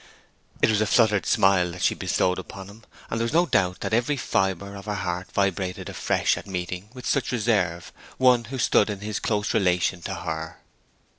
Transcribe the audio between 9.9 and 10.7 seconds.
to her.